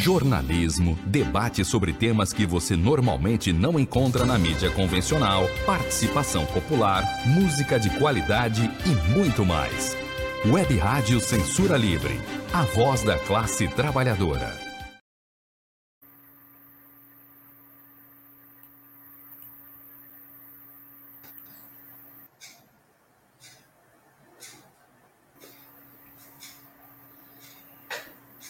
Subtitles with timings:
[0.00, 7.78] jornalismo, debate sobre temas que você normalmente não encontra na mídia convencional, participação popular, música
[7.78, 9.94] de qualidade e muito mais.
[10.46, 12.18] Web Rádio Censura Livre,
[12.50, 14.58] a voz da classe trabalhadora.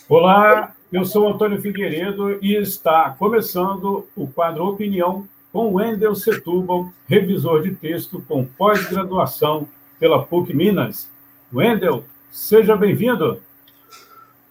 [0.08, 7.62] Olá, eu sou Antônio Figueiredo e está começando o quadro Opinião com Wendel Setúbal, revisor
[7.62, 9.68] de texto com pós-graduação
[10.00, 11.08] pela PUC Minas.
[11.52, 13.40] Wendel, seja bem-vindo.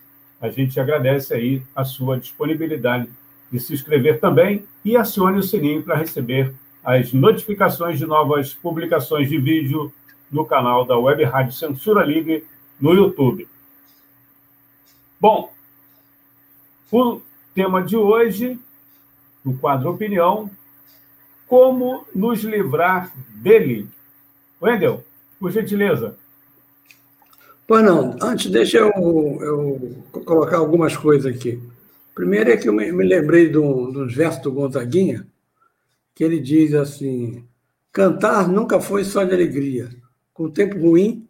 [0.41, 3.09] A gente agradece aí a sua disponibilidade
[3.51, 9.29] de se inscrever também e acione o sininho para receber as notificações de novas publicações
[9.29, 9.91] de vídeo
[10.31, 12.45] no canal da Web Rádio Censura Livre
[12.79, 13.47] no YouTube.
[15.19, 15.51] Bom,
[16.91, 17.21] o
[17.53, 18.59] tema de hoje,
[19.43, 20.51] no quadro Opinião,
[21.47, 23.87] como nos livrar dele.
[24.61, 25.03] Wendel,
[25.39, 26.17] por gentileza.
[27.67, 28.91] Pois não, antes deixa eu,
[29.41, 31.59] eu colocar algumas coisas aqui.
[32.13, 35.27] Primeiro é que eu me, lembrei do, dos versos do Gonzaguinha,
[36.13, 37.43] que ele diz assim:
[37.91, 39.89] cantar nunca foi só de alegria.
[40.31, 41.27] Com o tempo ruim,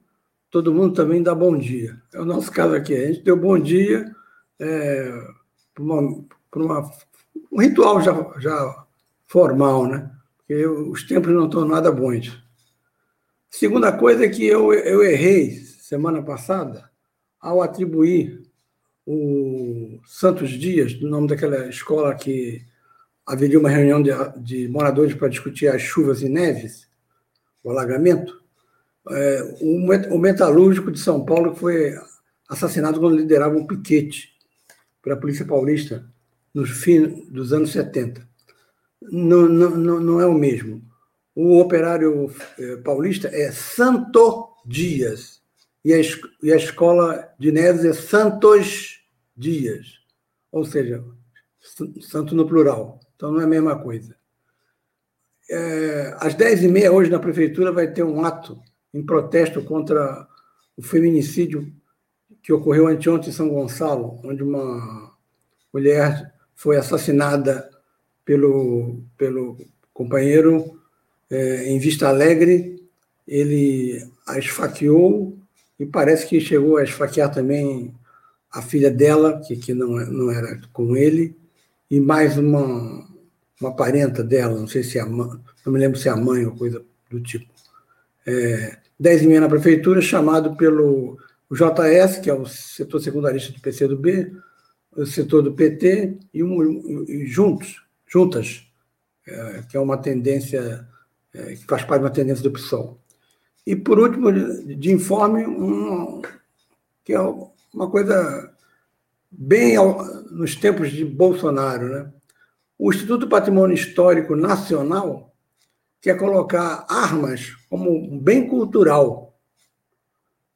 [0.52, 2.02] todo mundo também dá bom dia.
[2.14, 2.94] É o nosso caso aqui.
[2.94, 4.14] A gente deu bom dia
[4.60, 5.10] é,
[5.74, 6.92] por, uma, uma,
[7.52, 8.86] um ritual já, já
[9.26, 10.12] formal, né?
[10.38, 12.38] Porque os tempos não estão nada bons.
[13.50, 16.90] Segunda coisa é que eu, eu errei semana passada
[17.40, 18.42] ao atribuir
[19.06, 22.66] o Santos Dias, do nome daquela escola que
[23.24, 26.90] haveria uma reunião de, de moradores para discutir as chuvas e neves,
[27.64, 28.42] o alagamento,
[29.12, 31.94] é, o metalúrgico de São Paulo foi
[32.50, 34.34] assassinado quando liderava um piquete
[35.04, 36.04] pela Polícia Paulista
[36.52, 38.28] no fim dos anos 70.
[39.04, 40.82] Não, não, não é o mesmo.
[41.36, 45.35] O operário é, paulista é Santo Dias,
[45.86, 46.02] e a,
[46.42, 49.06] e a escola de Neves é Santos
[49.38, 50.00] Dias,
[50.52, 51.04] ou seja,
[52.02, 53.00] santo no plural.
[53.16, 54.16] Então não é a mesma coisa.
[55.48, 58.60] É, às 10h30 hoje na prefeitura vai ter um ato
[58.92, 60.28] em protesto contra
[60.76, 61.72] o feminicídio
[62.42, 65.16] que ocorreu anteontem em São Gonçalo, onde uma
[65.72, 67.70] mulher foi assassinada
[68.24, 69.56] pelo, pelo
[69.94, 70.82] companheiro
[71.30, 72.84] é, em Vista Alegre.
[73.28, 75.45] Ele a esfaqueou
[75.80, 77.94] e parece que chegou a esfaquear também
[78.52, 81.36] a filha dela, que, que não, não era com ele,
[81.90, 83.06] e mais uma,
[83.60, 85.30] uma parenta dela, não sei se é a mãe,
[85.66, 87.54] não me lembro se é a mãe ou coisa do tipo.
[88.26, 91.18] É, 10 e meia na prefeitura, chamado pelo
[91.52, 94.36] JS, que é o setor secundarista do PCdoB,
[94.96, 98.66] o setor do PT, e, um, e juntos, juntas,
[99.28, 100.88] é, que é uma tendência,
[101.34, 103.00] é, que faz parte de uma tendência do PSOL.
[103.66, 106.22] E, por último, de informe, um,
[107.04, 107.20] que é
[107.74, 108.54] uma coisa
[109.32, 111.90] bem ao, nos tempos de Bolsonaro.
[111.90, 112.14] Né?
[112.78, 115.34] O Instituto Patrimônio Histórico Nacional
[116.00, 119.36] quer colocar armas como um bem cultural.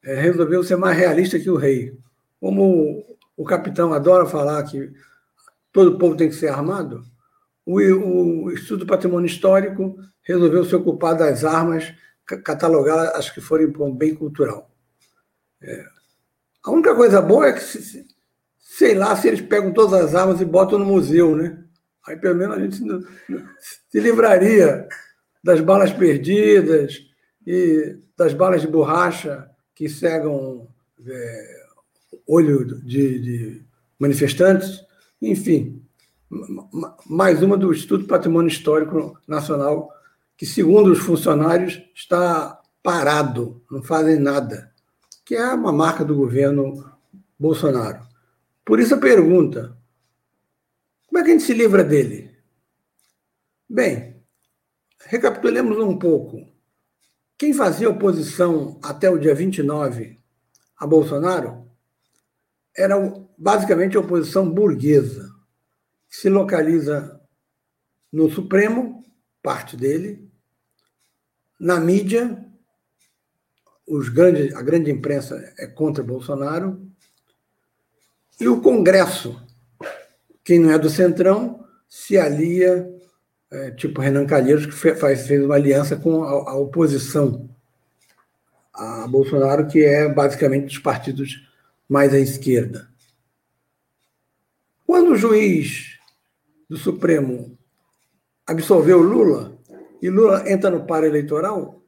[0.03, 1.97] É, resolveu ser mais realista que o rei.
[2.39, 3.03] Como
[3.35, 4.91] o capitão adora falar que
[5.71, 7.03] todo povo tem que ser armado,
[7.65, 11.93] o, o Instituto Patrimônio Histórico resolveu se ocupar das armas
[12.37, 14.69] catalogar as que forem um bem cultural.
[15.61, 15.85] É.
[16.63, 18.05] A única coisa boa é que, se,
[18.57, 21.63] sei lá, se eles pegam todas as armas e botam no museu, né?
[22.07, 24.87] Aí pelo menos a gente se livraria
[25.43, 26.99] das balas perdidas
[27.45, 30.67] e das balas de borracha que cegam
[31.05, 31.59] é,
[32.27, 33.65] olho de, de
[33.97, 34.83] manifestantes.
[35.21, 35.81] Enfim,
[37.05, 39.89] mais uma do Instituto Patrimônio Histórico Nacional
[40.39, 44.73] que, segundo os funcionários, está parado, não fazem nada,
[45.25, 46.89] que é uma marca do governo
[47.37, 48.07] Bolsonaro.
[48.63, 49.77] Por isso a pergunta:
[51.07, 52.33] como é que a gente se livra dele?
[53.69, 54.23] Bem,
[55.07, 56.47] recapitulemos um pouco.
[57.37, 60.17] Quem fazia oposição até o dia 29
[60.77, 61.69] a Bolsonaro
[62.73, 62.95] era
[63.37, 65.29] basicamente a oposição burguesa,
[66.09, 67.19] que se localiza
[68.09, 69.03] no Supremo,
[69.43, 70.28] parte dele,
[71.59, 72.45] na mídia,
[73.87, 76.79] os grandes, a grande imprensa é contra Bolsonaro,
[78.39, 79.41] e o Congresso,
[80.43, 82.89] quem não é do Centrão, se alia,
[83.51, 87.49] é, tipo Renan Calheiros, que fez, fez uma aliança com a, a oposição
[88.73, 91.45] a Bolsonaro, que é basicamente dos partidos
[91.87, 92.87] mais à esquerda.
[94.85, 95.97] Quando o juiz
[96.69, 97.57] do Supremo
[98.47, 99.58] absolveu Lula,
[100.01, 101.83] e Lula entra no par eleitoral,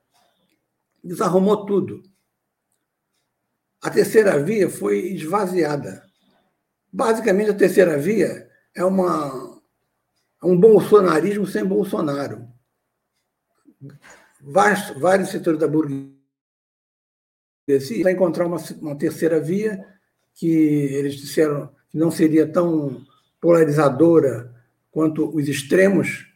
[1.04, 2.04] desarrumou tudo.
[3.82, 6.04] A terceira via foi esvaziada.
[6.92, 9.62] Basicamente, a terceira via é uma,
[10.42, 12.48] é um bolsonarismo sem Bolsonaro.
[14.40, 16.14] Vários, vários setores da burguesia
[18.04, 19.84] vai encontrar uma, uma terceira via
[20.34, 23.06] que eles disseram que não seria tão
[23.40, 24.54] polarizadora
[24.92, 26.31] quanto os extremos.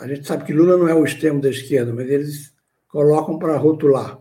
[0.00, 2.52] A gente sabe que Lula não é o extremo da esquerda, mas eles
[2.88, 4.18] colocam para rotular.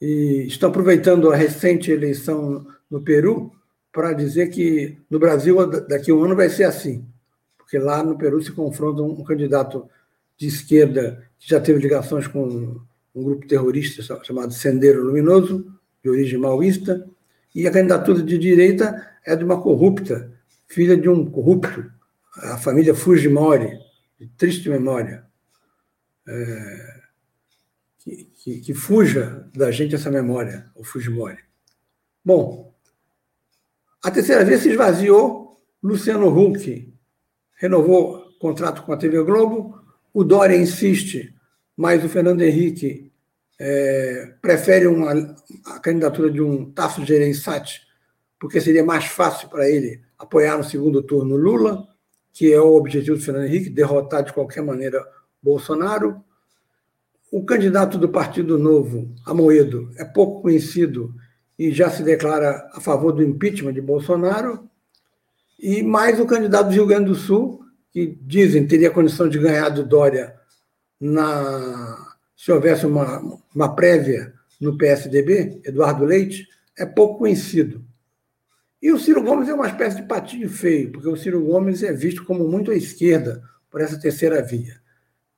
[0.00, 3.52] E estão aproveitando a recente eleição no Peru
[3.92, 7.06] para dizer que no Brasil daqui a um ano vai ser assim,
[7.56, 9.88] porque lá no Peru se confronta um candidato
[10.36, 12.80] de esquerda que já teve ligações com
[13.14, 15.66] um grupo terrorista chamado Sendeiro Luminoso,
[16.02, 17.06] de origem maoísta,
[17.54, 20.32] e a candidatura de direita é de uma corrupta,
[20.66, 21.84] filha de um corrupto,
[22.36, 23.78] a família Fujimori,
[24.18, 25.26] de triste memória.
[26.26, 27.00] É,
[27.98, 31.38] que, que, que, fuja da gente essa memória, o Fujimori.
[32.24, 32.74] Bom,
[34.02, 36.92] a terceira vez se esvaziou, Luciano Huck
[37.56, 39.82] renovou contrato com a TV Globo,
[40.12, 41.34] o Dória insiste
[41.76, 43.12] mas o Fernando Henrique
[43.58, 45.12] é, prefere uma,
[45.66, 47.82] a candidatura de um Tasso Gereissati,
[48.38, 51.86] porque seria mais fácil para ele apoiar no segundo turno Lula,
[52.34, 55.00] que é o objetivo do Fernando Henrique, derrotar de qualquer maneira
[55.40, 56.20] Bolsonaro.
[57.30, 61.14] O candidato do Partido Novo, Amoedo, é pouco conhecido
[61.56, 64.68] e já se declara a favor do impeachment de Bolsonaro.
[65.60, 67.60] E mais o candidato do Rio Grande do Sul,
[67.92, 70.34] que dizem teria condição de ganhar do Dória
[71.00, 73.22] na, se houvesse uma,
[73.54, 77.84] uma prévia no PSDB, Eduardo Leite, é pouco conhecido.
[78.84, 81.90] E o Ciro Gomes é uma espécie de patinho feio, porque o Ciro Gomes é
[81.90, 84.78] visto como muito à esquerda por essa terceira via,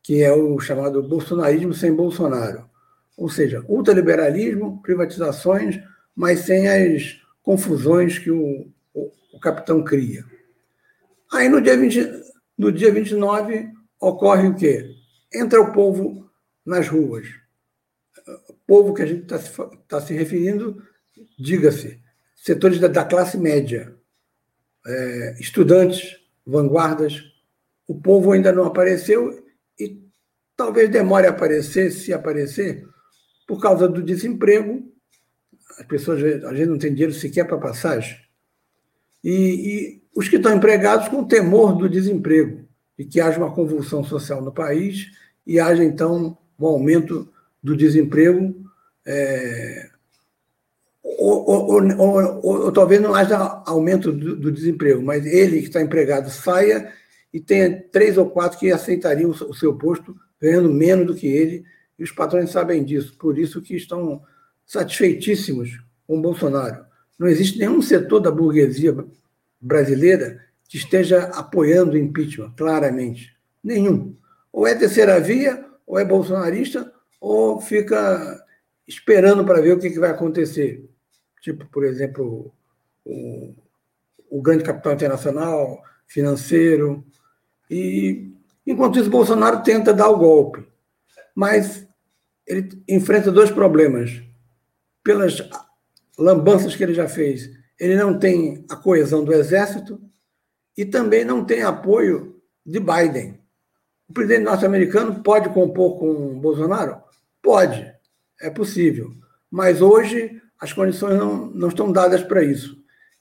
[0.02, 2.69] que é o chamado bolsonarismo sem Bolsonaro.
[3.16, 5.81] Ou seja, ultraliberalismo, privatizações,
[6.12, 10.25] mas sem as confusões que o, o, o capitão cria.
[11.32, 12.25] Aí no dia, 20,
[12.58, 13.70] no dia 29
[14.00, 14.96] ocorre o quê?
[15.32, 16.28] entra o povo
[16.64, 17.28] nas ruas.
[18.49, 19.38] O povo que a gente está
[19.87, 20.82] tá se referindo,
[21.38, 22.00] diga-se,
[22.36, 23.94] setores da, da, classe média,
[24.86, 26.16] é, estudantes,
[26.46, 27.22] vanguardas.
[27.88, 29.44] O povo ainda não apareceu
[29.78, 30.00] e
[30.56, 32.86] talvez demore a aparecer, se aparecer,
[33.48, 34.92] por causa do desemprego.
[35.78, 38.16] As pessoas, às vezes, não têm dinheiro sequer para passagem.
[39.24, 42.66] E, e os que estão empregados com temor do desemprego
[42.99, 45.11] e que haja uma convulsão social no país
[45.46, 47.32] e haja, então, um aumento
[47.62, 48.54] do desemprego,
[49.04, 49.90] é,
[51.18, 55.80] ou, ou, ou, ou, talvez não haja aumento do, do, desemprego, mas ele que está
[55.80, 56.92] empregado saia
[57.32, 61.64] e tenha três ou quatro que aceitariam o seu posto ganhando menos do que ele,
[61.98, 64.22] e os patrões sabem disso, por isso que estão
[64.66, 66.84] satisfeitíssimos com Bolsonaro.
[67.18, 68.94] Não existe nenhum setor da burguesia
[69.60, 73.34] brasileira que esteja apoiando o impeachment, claramente.
[73.62, 74.14] Nenhum.
[74.52, 78.44] Ou é terceira via, ou é bolsonarista, ou fica
[78.86, 80.86] esperando para ver o que, vai acontecer.
[81.46, 82.52] Tipo, por exemplo,
[83.04, 83.54] o,
[84.28, 87.06] o grande capital internacional, financeiro.
[87.70, 88.32] E,
[88.66, 90.66] enquanto isso, Bolsonaro tenta dar o golpe.
[91.36, 91.86] Mas
[92.44, 94.20] ele enfrenta dois problemas.
[95.04, 95.40] Pelas
[96.18, 97.48] lambanças que ele já fez,
[97.78, 100.00] ele não tem a coesão do exército
[100.76, 103.40] e também não tem apoio de Biden.
[104.08, 107.00] O presidente norte-americano pode compor com Bolsonaro?
[107.40, 107.88] Pode,
[108.40, 109.14] é possível.
[109.48, 112.76] Mas hoje as condições não, não estão dadas para isso.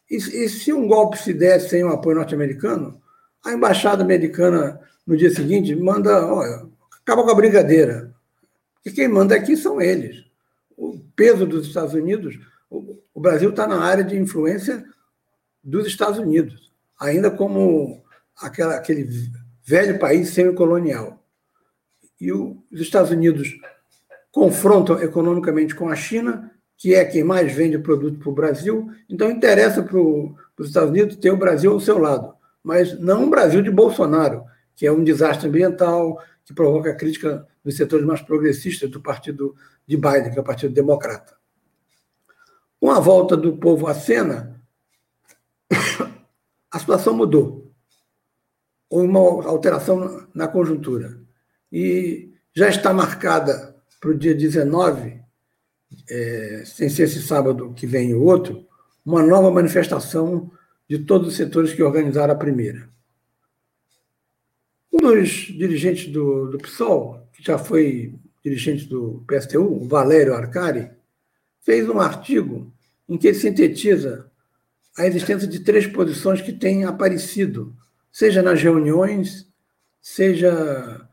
[0.10, 3.02] E, e, se um golpe se der sem o apoio norte-americano,
[3.44, 6.26] a embaixada americana, no dia seguinte, manda.
[6.26, 6.68] Olha,
[7.02, 8.14] acaba com a brincadeira.
[8.86, 10.26] E quem manda aqui são eles.
[10.78, 12.40] O peso dos Estados Unidos,
[12.70, 14.86] o, o Brasil está na área de influência
[15.64, 16.66] dos Estados Unidos
[17.00, 18.04] ainda como
[18.38, 19.08] aquela, aquele
[19.64, 21.24] velho país semicolonial.
[22.20, 23.56] E os Estados Unidos
[24.32, 26.52] confrontam economicamente com a China,
[26.86, 31.16] que é quem mais vende produto para o Brasil, então interessa para os Estados Unidos
[31.16, 34.44] ter o Brasil ao seu lado, mas não um Brasil de Bolsonaro,
[34.76, 39.56] que é um desastre ambiental, que provoca crítica dos setores mais progressistas do partido
[39.88, 41.36] de Biden, que é o Partido Democrata.
[42.80, 44.62] Com a volta do povo à cena,
[46.70, 47.74] a situação mudou.
[48.88, 51.20] Houve uma alteração na conjuntura.
[51.72, 55.25] E já está marcada para o dia 19,
[56.10, 58.66] é, sem ser esse sábado que vem o outro,
[59.06, 60.52] uma nova manifestação
[60.90, 62.90] de todos os setores que organizaram a primeira.
[64.92, 70.90] Um dos dirigentes do, do PSOL, que já foi dirigente do PSTU, o Valério Arcari,
[71.62, 72.72] fez um artigo
[73.10, 74.30] em que ele sintetiza
[74.98, 77.76] a existência de três posições que têm aparecido,
[78.12, 79.48] seja nas reuniões,
[80.02, 81.08] seja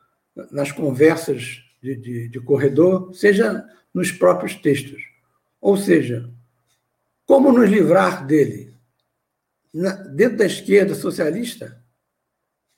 [0.50, 3.64] nas conversas de, de, de corredor, seja
[3.94, 5.02] nos próprios textos.
[5.60, 6.28] Ou seja,
[7.26, 8.72] como nos livrar dele?
[9.72, 11.82] Na, dentro da esquerda socialista,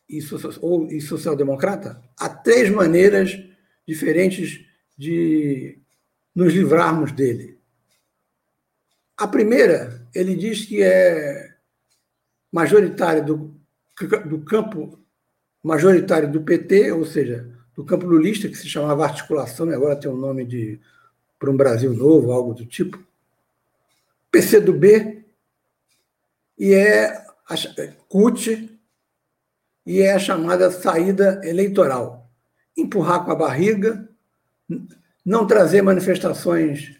[0.08, 0.20] e,
[0.60, 3.36] ou, e social-democrata, há três maneiras
[3.86, 4.64] diferentes
[4.96, 5.78] de
[6.34, 7.58] nos livrarmos dele.
[9.16, 11.54] A primeira, ele diz que é
[12.52, 13.60] majoritário do,
[14.26, 14.98] do campo
[15.62, 20.16] majoritário do PT, ou seja, do campo lulista, que se chamava articulação, agora tem um
[20.16, 20.80] nome de
[21.44, 22.98] para um Brasil novo, algo do tipo.
[24.30, 25.22] PCdoB
[26.58, 27.54] e é a
[28.08, 28.70] CUT,
[29.84, 32.30] e é a chamada saída eleitoral.
[32.74, 34.08] Empurrar com a barriga,
[35.24, 36.96] não trazer manifestações,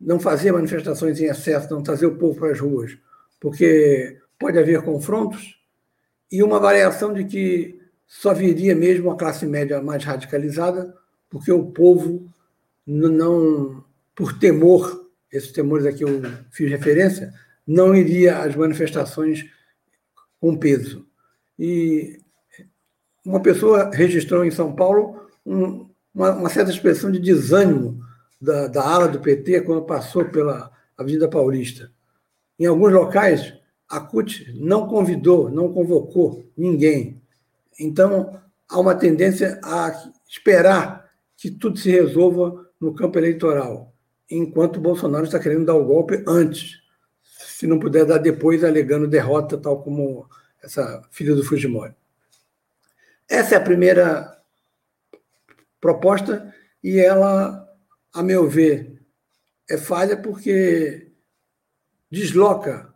[0.00, 2.96] não fazer manifestações em excesso, não trazer o povo para as ruas,
[3.38, 5.60] porque pode haver confrontos,
[6.32, 10.96] e uma variação de que só viria mesmo a classe média mais radicalizada,
[11.28, 12.26] porque o povo
[12.86, 17.32] não, por temor, esses temores aqui eu fiz referência,
[17.66, 19.44] não iria às manifestações
[20.40, 21.06] com peso.
[21.58, 22.20] E
[23.24, 28.00] uma pessoa registrou em São Paulo um, uma, uma, certa expressão de desânimo
[28.40, 31.90] da, da ala do PT quando passou pela Avenida Paulista.
[32.58, 33.54] Em alguns locais,
[33.88, 37.20] a CUT não convidou, não convocou ninguém.
[37.78, 38.38] Então,
[38.68, 39.92] há uma tendência a
[40.28, 43.94] esperar que tudo se resolva no campo eleitoral,
[44.30, 46.82] enquanto Bolsonaro está querendo dar o golpe antes,
[47.22, 50.28] se não puder dar depois, alegando derrota, tal como
[50.62, 51.94] essa filha do Fujimori.
[53.28, 54.38] Essa é a primeira
[55.80, 57.66] proposta e ela,
[58.12, 59.02] a meu ver,
[59.68, 61.10] é falha porque
[62.10, 62.92] desloca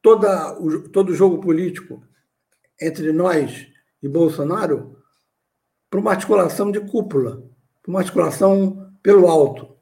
[0.00, 2.02] toda o, todo o jogo político
[2.80, 3.66] entre nós
[4.02, 5.02] e Bolsonaro
[5.88, 7.42] para uma articulação de cúpula,
[7.86, 9.76] uma articulação pelo alto.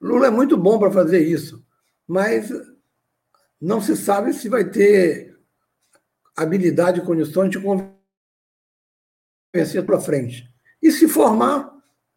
[0.00, 1.64] Lula é muito bom para fazer isso,
[2.06, 2.50] mas
[3.60, 5.36] não se sabe se vai ter
[6.36, 7.94] habilidade e condições de convencer
[9.84, 10.50] para frente.
[10.82, 11.72] E se formar,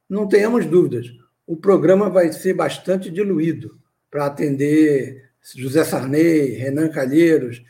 [0.09, 1.07] não tenhamos dúvidas,
[1.45, 3.79] o programa vai ser bastante diluído
[4.11, 7.63] para atender José Sarney, Renan Calheiros,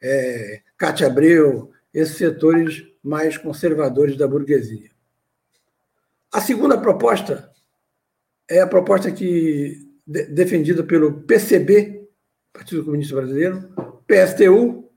[0.00, 4.93] é, Cátia Abreu, esses setores mais conservadores da burguesia.
[6.34, 7.48] A segunda proposta
[8.50, 12.08] é a proposta que defendida pelo PCB,
[12.52, 13.72] Partido Comunista Brasileiro,
[14.04, 14.90] PSTU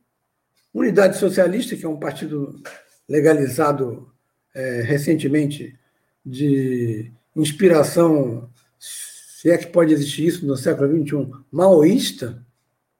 [0.73, 2.59] Unidade Socialista, que é um partido
[3.07, 4.11] legalizado
[4.55, 5.77] é, recentemente
[6.25, 12.43] de inspiração, se é que pode existir isso no século XXI, maoísta,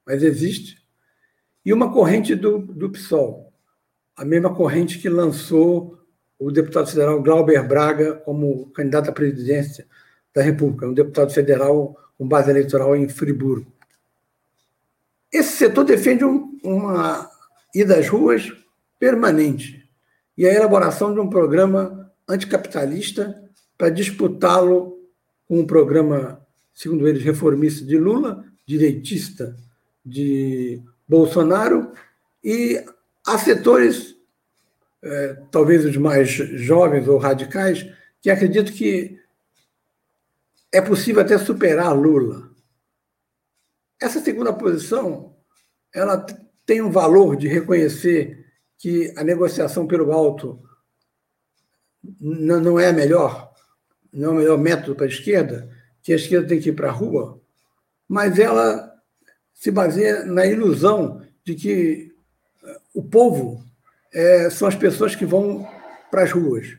[0.06, 0.77] mas existe,
[1.65, 3.51] e uma corrente do, do PSOL,
[4.15, 5.96] a mesma corrente que lançou
[6.39, 9.88] o deputado federal Glauber Braga como candidato à presidência
[10.34, 13.72] da República, um deputado federal com base eleitoral em Friburgo.
[15.32, 17.29] Esse setor defende um, uma
[17.74, 18.51] e das ruas
[19.00, 19.88] permanente,
[20.38, 23.44] e a elaboração de um programa anticapitalista
[23.77, 24.98] para disputá-lo
[25.48, 26.41] com um programa,
[26.74, 29.56] segundo eles, reformista de Lula, direitista
[30.06, 31.91] de Bolsonaro,
[32.44, 32.84] e
[33.25, 34.15] há setores,
[35.03, 37.85] é, talvez os mais jovens ou radicais,
[38.21, 39.19] que acreditam que
[40.71, 42.51] é possível até superar Lula.
[43.99, 45.35] Essa segunda posição,
[45.93, 46.25] ela
[46.65, 48.45] tem um valor de reconhecer
[48.77, 50.61] que a negociação pelo alto
[52.19, 53.53] não é a melhor,
[54.13, 55.69] não é o melhor método para a esquerda,
[56.01, 57.41] que a esquerda tem que ir para a rua,
[58.07, 58.93] mas ela
[59.53, 62.15] se baseia na ilusão de que
[62.93, 63.66] o povo
[64.13, 65.67] é, são as pessoas que vão
[66.09, 66.77] para as ruas.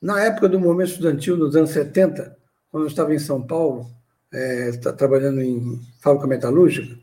[0.00, 2.36] Na época do movimento estudantil, nos anos 70,
[2.70, 3.86] quando eu estava em São Paulo,
[4.32, 6.98] é, trabalhando em fábrica metalúrgica,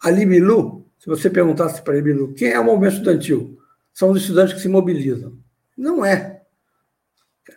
[0.00, 3.58] a Libilu, se você perguntasse para a Libilu quem é o movimento estudantil,
[3.92, 5.36] são os estudantes que se mobilizam.
[5.76, 6.42] Não é.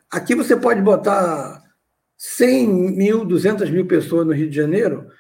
[0.10, 1.62] Aqui você pode botar
[2.18, 5.12] 100 mil, 200 mil pessoas no Rio de Janeiro,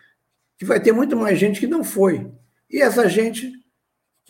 [0.58, 2.32] que vai ter muito mais gente que não foi.
[2.70, 3.52] E essa gente,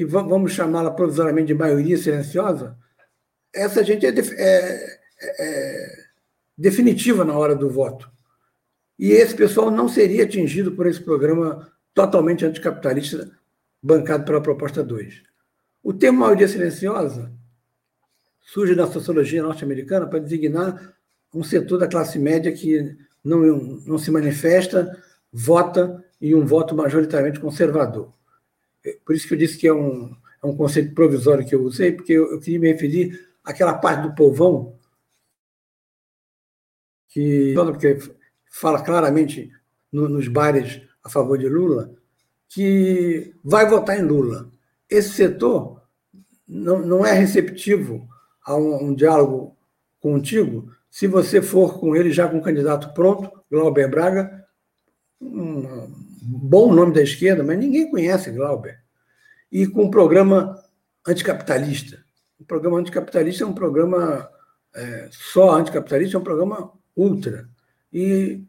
[0.01, 2.75] que vamos chamá-la provisoriamente de maioria silenciosa,
[3.53, 4.98] essa gente é, é,
[5.39, 6.05] é,
[6.58, 8.10] definitiva na hora do voto.
[8.98, 13.29] E esse pessoal não seria atingido por esse programa totalmente anticapitalista
[13.79, 15.22] bancado pela proposta 2.
[15.84, 17.31] O termo maioria silenciosa
[18.41, 20.96] surge na sociologia norte-americana para designar
[21.31, 23.39] um setor da classe média que não,
[23.86, 25.00] não se manifesta,
[25.31, 28.12] vota e um voto majoritariamente conservador.
[29.06, 31.92] Por isso que eu disse que é um, é um conceito provisório que eu usei,
[31.92, 34.78] porque eu, eu queria me referir àquela parte do povão
[37.10, 38.00] que porque
[38.50, 39.52] fala claramente
[39.92, 41.94] no, nos bares a favor de Lula,
[42.48, 44.50] que vai votar em Lula.
[44.90, 45.82] Esse setor
[46.48, 48.08] não, não é receptivo
[48.46, 49.58] a um, um diálogo
[50.00, 54.46] contigo se você for com ele já com o candidato pronto, Glauber Braga,
[55.22, 58.80] um bom nome da esquerda, mas ninguém conhece Glauber,
[59.51, 60.62] e com um programa
[61.08, 62.04] anticapitalista.
[62.40, 64.30] O programa anticapitalista é um programa
[64.75, 67.50] é, só anticapitalista, é um programa ultra.
[67.92, 68.44] E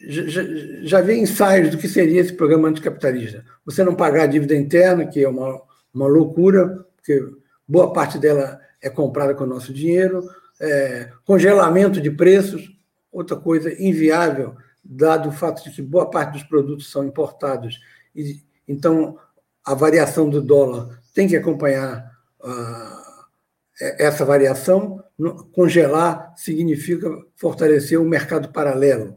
[0.00, 0.42] já,
[0.82, 3.44] já vi ensaios do que seria esse programa anticapitalista.
[3.64, 5.60] Você não pagar a dívida interna, que é uma,
[5.92, 7.22] uma loucura, porque
[7.68, 10.26] boa parte dela é comprada com o nosso dinheiro,
[10.60, 12.70] é, congelamento de preços,
[13.12, 14.56] outra coisa inviável,
[14.92, 17.80] dado o fato de que boa parte dos produtos são importados.
[18.14, 19.16] E, então,
[19.64, 23.24] a variação do dólar tem que acompanhar uh,
[23.98, 25.02] essa variação.
[25.52, 29.16] Congelar significa fortalecer o mercado paralelo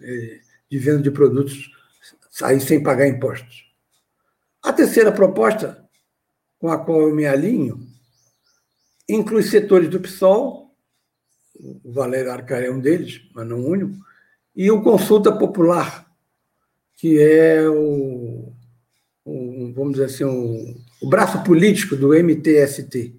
[0.00, 1.70] é, de venda de produtos
[2.42, 3.64] aí sem pagar impostos.
[4.62, 5.86] A terceira proposta,
[6.58, 7.86] com a qual eu me alinho,
[9.08, 10.74] inclui setores do PSOL,
[11.84, 13.96] o Valério Arcar é um deles, mas não o único,
[14.56, 16.10] e o Consulta Popular,
[16.96, 18.54] que é o,
[19.22, 23.14] o vamos dizer assim, o, o braço político do MTST.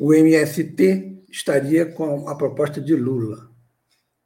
[0.00, 3.48] O MST estaria com a proposta de Lula,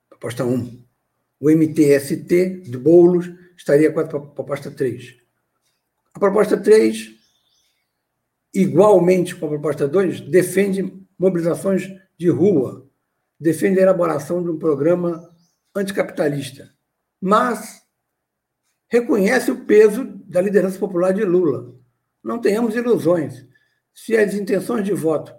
[0.09, 0.83] proposta 1.
[1.39, 5.17] O MTST de Boulos estaria com a proposta 3.
[6.15, 7.15] A proposta 3,
[8.55, 11.87] igualmente com a proposta 2, defende mobilizações
[12.17, 12.88] de rua,
[13.39, 15.29] defende a elaboração de um programa
[15.75, 16.71] anticapitalista,
[17.21, 17.83] mas
[18.89, 21.75] reconhece o peso da liderança popular de Lula.
[22.23, 23.47] Não tenhamos ilusões.
[23.95, 25.33] Se as intenções de voto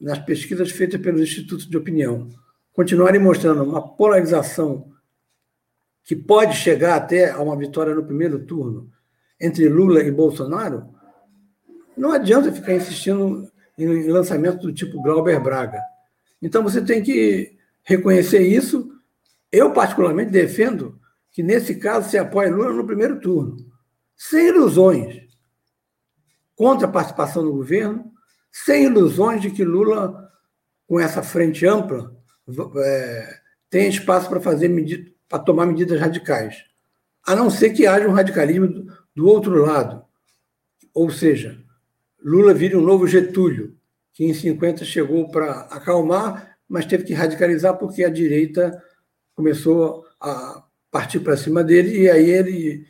[0.00, 2.28] nas pesquisas feitas pelos institutos de opinião,
[2.72, 4.90] continuarem mostrando uma polarização
[6.04, 8.90] que pode chegar até a uma vitória no primeiro turno
[9.40, 10.88] entre Lula e Bolsonaro,
[11.96, 15.80] não adianta ficar insistindo em lançamento do tipo Glauber Braga.
[16.42, 18.90] Então você tem que reconhecer isso.
[19.50, 20.98] Eu, particularmente, defendo
[21.30, 23.56] que, nesse caso, se apoie Lula no primeiro turno,
[24.16, 25.22] sem ilusões,
[26.56, 28.12] contra a participação do governo,
[28.50, 30.30] sem ilusões de que Lula,
[30.86, 32.14] com essa frente ampla,
[32.76, 34.70] é, tem espaço para fazer
[35.28, 36.64] para tomar medidas radicais.
[37.26, 40.04] A não ser que haja um radicalismo do, do outro lado.
[40.92, 41.58] Ou seja,
[42.22, 43.76] Lula vire um novo Getúlio,
[44.12, 48.82] que em 50 chegou para acalmar, mas teve que radicalizar porque a direita
[49.34, 52.86] começou a partir para cima dele, e aí ele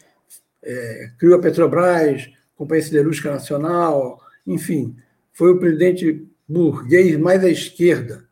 [0.63, 4.97] é, criou a Petrobras, Companhia Siderúrgica Nacional, enfim,
[5.33, 8.25] foi o presidente burguês mais à esquerda.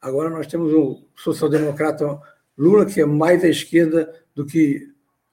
[0.00, 2.18] Agora nós temos o social-democrata
[2.56, 4.88] Lula, que é mais à esquerda do que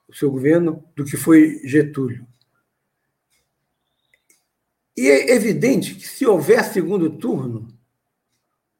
[0.07, 2.25] o seu governo, do que foi Getúlio.
[4.97, 7.67] E é evidente que, se houver segundo turno,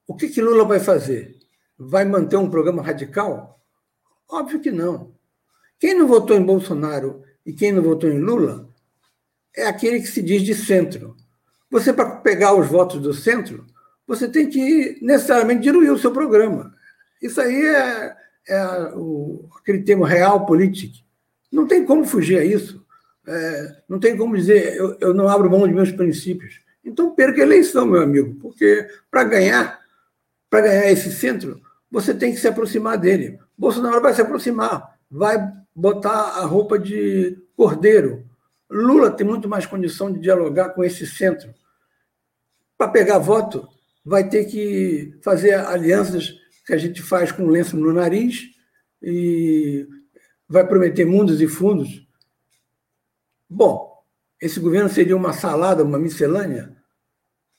[0.08, 1.36] o que, que Lula vai fazer?
[1.78, 3.62] Vai manter um programa radical?
[4.30, 5.14] Óbvio que não.
[5.80, 8.70] Quem não votou em Bolsonaro e quem não votou em Lula
[9.56, 11.16] é aquele que se diz de centro.
[11.70, 13.66] Você, para pegar os votos do centro,
[14.08, 16.74] você tem que necessariamente diluir o seu programa.
[17.22, 18.16] Isso aí é,
[18.48, 20.96] é o, aquele termo real político.
[21.52, 22.85] Não tem como fugir a isso.
[23.28, 26.62] É, não tem como dizer eu, eu não abro mão de meus princípios.
[26.84, 29.80] Então perca a eleição, meu amigo, porque para ganhar,
[30.50, 31.60] para ganhar esse centro,
[31.90, 33.40] você tem que se aproximar dele.
[33.58, 35.38] Bolsonaro vai se aproximar, vai
[35.76, 38.24] botar a roupa de cordeiro,
[38.70, 41.54] Lula tem muito mais condição de dialogar com esse centro.
[42.78, 43.68] Para pegar voto,
[44.04, 46.34] vai ter que fazer alianças
[46.66, 48.44] que a gente faz com lenço no nariz
[49.02, 49.88] e
[50.48, 52.05] vai prometer mundos e fundos.
[53.50, 54.04] Bom,
[54.42, 56.76] esse governo seria uma salada, uma miscelânea?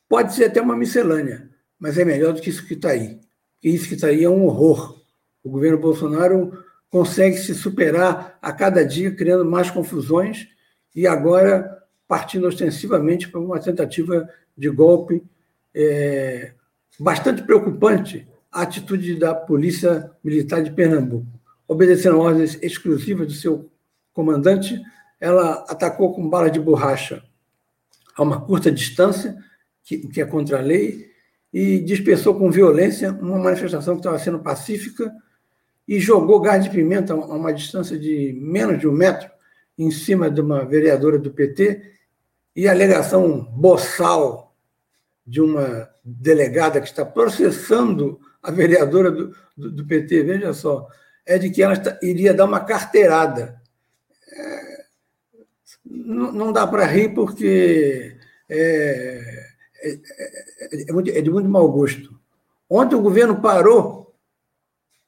[0.08, 3.20] Pode ser até uma miscelânea, mas é melhor do que isso que está aí.
[3.62, 5.00] E isso que está aí é um horror.
[5.42, 10.48] O governo Bolsonaro consegue se superar a cada dia, criando mais confusões
[10.94, 15.22] e agora partindo ostensivamente para uma tentativa de golpe
[15.74, 16.52] é,
[16.98, 21.26] bastante preocupante a atitude da Polícia Militar de Pernambuco.
[21.68, 23.70] Obedecendo ordens exclusivas do seu
[24.12, 24.80] comandante,
[25.20, 27.22] ela atacou com bala de borracha
[28.16, 29.36] a uma curta distância,
[29.84, 31.10] que, que é contra a lei,
[31.52, 35.12] e dispersou com violência uma manifestação que estava sendo pacífica
[35.86, 39.30] e jogou gás de pimenta a uma distância de menos de um metro
[39.78, 41.92] em cima de uma vereadora do PT
[42.54, 44.56] e a alegação boçal
[45.26, 50.88] de uma delegada que está processando a vereadora do, do, do PT, veja só,
[51.24, 53.60] é de que ela está, iria dar uma carteirada.
[55.96, 58.16] É, não, dá para rir porque
[58.48, 59.46] é,
[59.82, 62.18] é, é, é, de muito mau gosto.
[62.68, 64.14] Ontem o governo parou,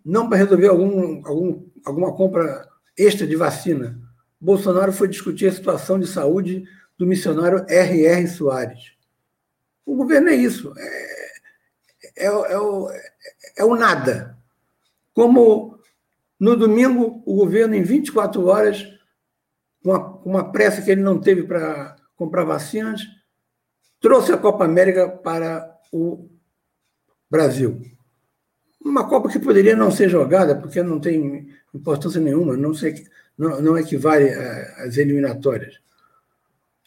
[0.05, 4.01] não para resolver algum, algum, alguma compra extra de vacina.
[4.41, 6.65] Bolsonaro foi discutir a situação de saúde
[6.97, 8.29] do missionário R.R.
[8.29, 8.93] Soares.
[9.85, 10.73] O governo é isso.
[10.77, 11.29] É,
[12.17, 12.91] é, é, o,
[13.57, 14.39] é o nada.
[15.13, 15.79] Como
[16.39, 18.87] no domingo, o governo, em 24 horas,
[19.89, 23.01] uma, uma pressa que ele não teve para comprar vacinas,
[24.01, 26.29] trouxe a Copa América para o
[27.31, 27.81] Brasil.
[28.85, 33.61] Uma Copa que poderia não ser jogada, porque não tem importância nenhuma, não, sei, não,
[33.63, 35.81] não equivale às eliminatórias.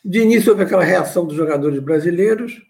[0.03, 2.61] De início, houve aquela reação dos jogadores brasileiros,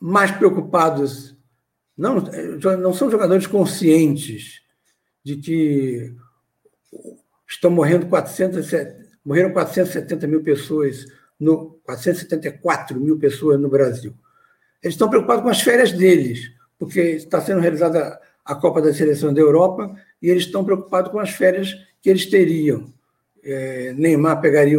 [0.00, 1.36] mais preocupados,
[1.96, 2.16] não,
[2.78, 4.62] não são jogadores conscientes
[5.22, 6.16] de que
[7.50, 8.70] estão morrendo 400,
[9.24, 11.04] morreram 470 mil pessoas,
[11.38, 14.14] no, 474 mil pessoas no Brasil.
[14.82, 19.34] Eles estão preocupados com as férias deles, porque está sendo realizada a Copa da Seleção
[19.34, 22.92] da Europa e eles estão preocupados com as férias que eles teriam.
[23.42, 24.78] É, Neymar pegaria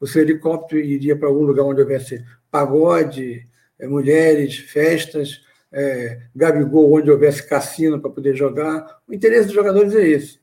[0.00, 3.46] o seu helicóptero e iria para algum lugar onde houvesse pagode,
[3.78, 8.98] é, mulheres, festas, é, Gabigol, onde houvesse cassino para poder jogar.
[9.06, 10.38] O interesse dos jogadores é esse.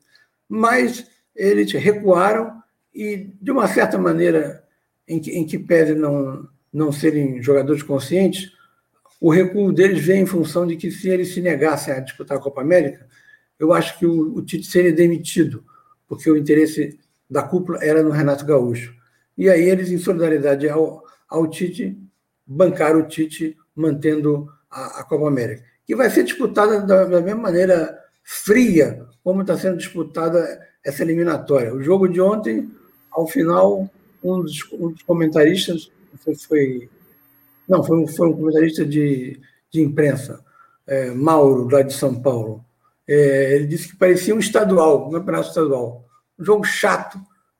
[0.47, 1.05] Mas
[1.35, 2.61] eles recuaram
[2.93, 4.63] e, de uma certa maneira,
[5.07, 8.51] em que, em que pese não, não serem jogadores conscientes,
[9.19, 12.41] o recuo deles vem em função de que, se eles se negassem a disputar a
[12.41, 13.05] Copa América,
[13.59, 15.63] eu acho que o, o Tite seria demitido,
[16.07, 18.93] porque o interesse da cúpula era no Renato Gaúcho.
[19.37, 21.97] E aí eles, em solidariedade ao, ao Tite,
[22.45, 27.41] bancar o Tite mantendo a, a Copa América, que vai ser disputada da, da mesma
[27.41, 31.73] maneira fria como está sendo disputada essa eliminatória.
[31.73, 32.71] O jogo de ontem,
[33.11, 33.89] ao final,
[34.23, 35.91] um dos, um dos comentaristas,
[36.23, 36.89] foi, foi,
[37.67, 39.39] não, foi um, foi um comentarista de,
[39.71, 40.45] de imprensa,
[40.85, 42.63] é, Mauro, lá de São Paulo.
[43.07, 46.05] É, ele disse que parecia um estadual, um campeonato estadual.
[46.37, 47.19] Um jogo chato,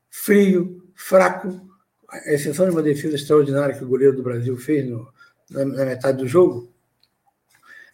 [0.09, 1.61] frio, fraco,
[2.09, 5.07] a exceção de uma defesa extraordinária que o goleiro do Brasil fez no,
[5.49, 6.71] na, na, metade do jogo,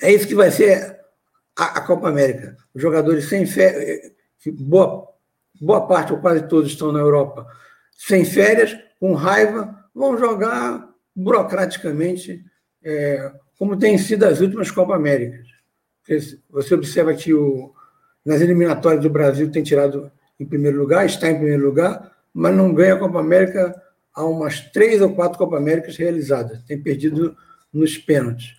[0.02, 1.00] é isso que vai ser
[1.58, 2.58] a, a Copa América.
[2.74, 4.12] Os jogadores sem férias,
[4.46, 5.11] boa,
[5.62, 7.46] boa parte ou quase todos estão na Europa,
[7.96, 12.44] sem férias, com raiva, vão jogar burocraticamente,
[12.84, 15.48] é, como tem sido as últimas Copa Américas.
[16.50, 17.74] Você observa que o,
[18.26, 22.74] nas eliminatórias do Brasil tem tirado em primeiro lugar, está em primeiro lugar, mas não
[22.74, 23.80] ganha a Copa América
[24.14, 26.64] há umas três ou quatro Copa Américas realizadas.
[26.64, 27.38] Tem perdido
[27.72, 28.56] nos pênaltis.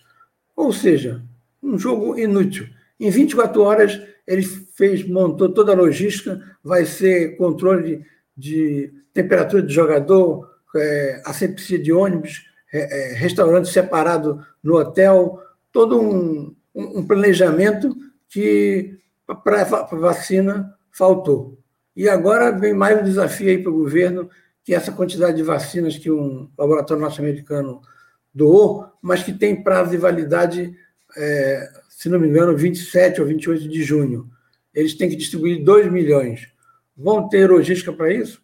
[0.55, 1.21] Ou seja,
[1.61, 2.67] um jogo inútil.
[2.99, 8.05] Em 24 horas, ele fez, montou toda a logística, vai ser controle de,
[8.37, 15.39] de temperatura de jogador, é, asepsia de ônibus, é, é, restaurante separado no hotel,
[15.71, 17.95] todo um, um planejamento
[18.29, 18.97] que
[19.43, 21.59] para vacina faltou.
[21.95, 24.29] E agora vem mais um desafio aí para o governo
[24.63, 27.81] que essa quantidade de vacinas que um laboratório norte-americano
[28.33, 30.73] doou, mas que tem prazo de validade,
[31.15, 34.29] é, se não me engano, 27 ou 28 de junho.
[34.73, 36.47] Eles têm que distribuir 2 milhões.
[36.95, 38.41] Vão ter logística para isso?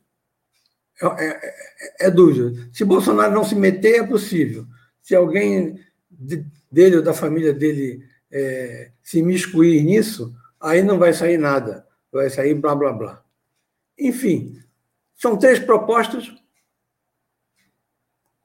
[1.02, 2.70] É, é, é, é, dúvida.
[2.74, 4.66] Se Bolsonaro não se meter, é possível.
[5.02, 11.14] Se alguém de, dele ou da família dele é, se miscuir nisso, aí não vai
[11.14, 11.86] sair nada.
[12.12, 13.24] Vai sair blá, blá, blá.
[13.98, 14.58] Enfim,
[15.16, 16.32] são três propostas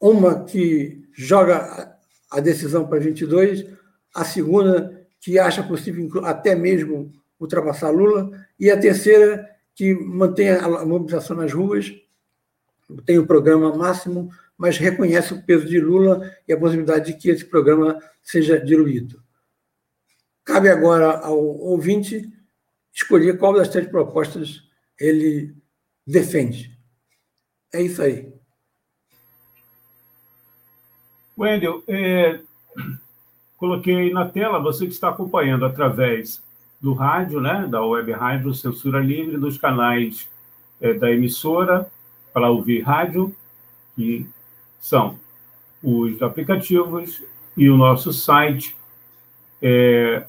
[0.01, 1.97] uma que joga
[2.31, 3.67] a decisão para 22,
[4.15, 4.94] a segunda
[5.25, 7.11] que acha possível até mesmo
[7.41, 11.95] ultrapassar Lula, e a terceira que mantém a mobilização nas ruas,
[13.07, 17.31] tem o programa máximo, mas reconhece o peso de Lula e a possibilidade de que
[17.31, 19.23] esse programa seja diluído.
[20.45, 22.31] Cabe agora ao ouvinte
[22.93, 24.63] escolher qual das três propostas
[25.01, 25.57] ele
[26.07, 26.79] defende.
[27.73, 28.31] É isso aí.
[31.37, 32.41] Wendel, é,
[33.65, 36.43] coloquei na tela, você que está acompanhando através
[36.79, 40.29] do rádio, né, da web rádio Censura Livre, dos canais
[40.83, 41.91] é, da emissora
[42.31, 43.35] para ouvir rádio,
[43.97, 44.27] que
[44.79, 45.19] são
[45.83, 47.23] os aplicativos
[47.57, 48.77] e o nosso site.
[49.63, 50.27] É,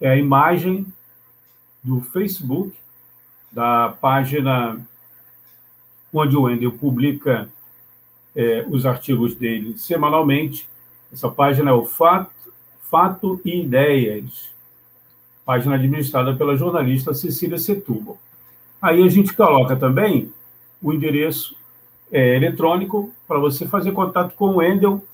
[0.00, 0.86] é a imagem
[1.84, 2.74] do Facebook,
[3.52, 4.80] da página
[6.10, 7.50] onde o Wendel publica
[8.34, 10.69] é, os artigos dele semanalmente.
[11.12, 12.30] Essa página é o Fato,
[12.90, 14.50] Fato e Ideias,
[15.44, 18.18] página administrada pela jornalista Cecília Setúbal.
[18.80, 20.32] Aí a gente coloca também
[20.80, 21.56] o endereço
[22.10, 25.04] é, eletrônico para você fazer contato com o Wendel,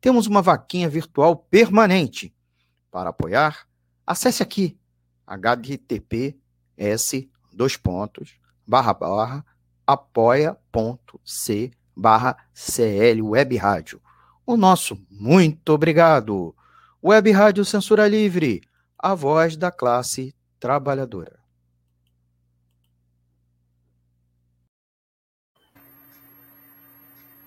[0.00, 2.34] temos uma vaquinha virtual permanente.
[2.90, 3.66] Para apoiar,
[4.06, 4.78] acesse aqui
[5.26, 9.44] https dois pontos barra barra
[9.86, 14.00] apoia.c barra CL Web Rádio.
[14.46, 16.54] O nosso muito obrigado.
[17.02, 18.62] Web Rádio Censura Livre,
[18.98, 21.38] a voz da classe trabalhadora.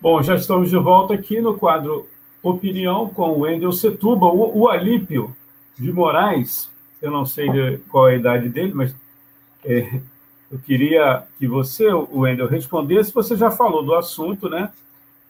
[0.00, 2.08] Bom, já estamos de volta aqui no quadro
[2.42, 5.34] opinião com o Wendel Setuba, o, o Alípio
[5.78, 7.48] de Moraes, eu não sei
[7.88, 8.94] qual é a idade dele, mas
[9.64, 10.00] é,
[10.50, 13.12] eu queria que você, o Wendel, respondesse.
[13.12, 14.70] Você já falou do assunto, né?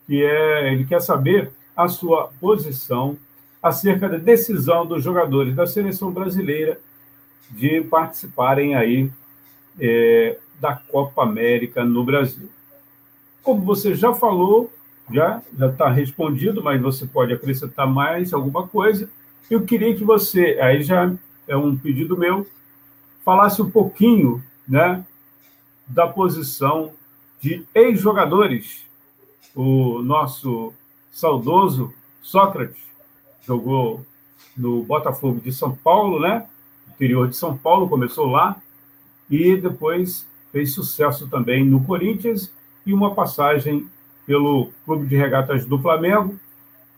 [0.06, 3.16] Que é, ele quer saber a sua posição
[3.62, 6.78] acerca da decisão dos jogadores da seleção brasileira
[7.50, 9.10] de participarem aí
[9.78, 12.48] é, da Copa América no Brasil.
[13.42, 14.72] Como você já falou,
[15.12, 19.08] já já está respondido, mas você pode acrescentar mais alguma coisa.
[19.50, 21.12] Eu queria que você, aí já
[21.46, 22.46] é um pedido meu,
[23.24, 25.04] falasse um pouquinho, né,
[25.86, 26.92] da posição
[27.40, 28.86] de ex-jogadores.
[29.54, 30.72] O nosso
[31.10, 32.80] saudoso Sócrates
[33.44, 34.04] jogou
[34.56, 36.46] no Botafogo de São Paulo, né?
[36.88, 38.56] Interior de São Paulo, começou lá
[39.28, 42.52] e depois fez sucesso também no Corinthians
[42.86, 43.88] e uma passagem
[44.26, 46.38] pelo Clube de Regatas do Flamengo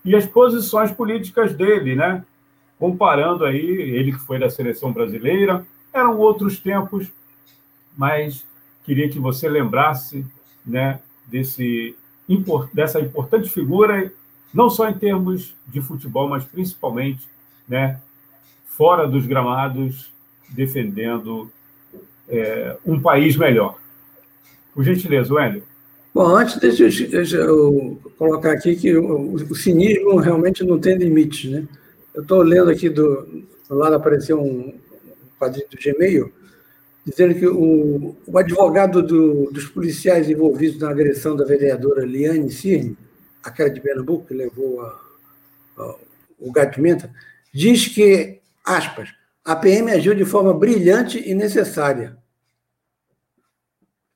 [0.04, 2.24] e as posições políticas dele, né?
[2.78, 7.10] Comparando aí, ele que foi da seleção brasileira, eram outros tempos,
[7.96, 8.44] mas
[8.84, 10.26] queria que você lembrasse,
[10.66, 11.96] né, desse
[12.72, 14.10] dessa importante figura,
[14.52, 17.28] não só em termos de futebol, mas principalmente,
[17.68, 18.00] né,
[18.64, 20.10] fora dos gramados,
[20.48, 21.50] defendendo
[22.28, 23.78] é, um país melhor.
[24.74, 25.62] Por gentileza, Wélio.
[26.14, 30.96] Bom, antes deixa eu, deixa eu colocar aqui que o, o, cinismo realmente não tem
[30.96, 31.66] limites, né?
[32.14, 34.78] Eu estou lendo aqui do, do lado apareceu um
[35.40, 36.32] quadrinho do Gmail
[37.04, 42.96] dizendo que o, o advogado do, dos policiais envolvidos na agressão da vereadora Liane Cirne,
[43.42, 45.00] aquela de Pernambuco que levou a,
[45.78, 45.96] a,
[46.38, 47.10] o gato pimenta,
[47.52, 49.08] diz que, aspas,
[49.44, 52.16] a PM agiu de forma brilhante e necessária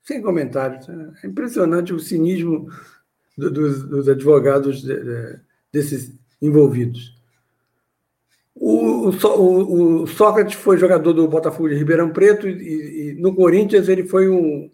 [0.09, 0.89] sem comentários.
[1.23, 2.67] É impressionante o cinismo
[3.37, 5.39] do, dos, dos, advogados de, de,
[5.71, 7.15] desses envolvidos.
[8.55, 13.87] O, o, o, Sócrates foi jogador do Botafogo de Ribeirão Preto e, e no Corinthians
[13.87, 14.71] ele foi um,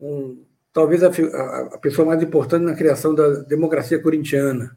[0.00, 4.74] um talvez a, a, pessoa mais importante na criação da democracia corintiana,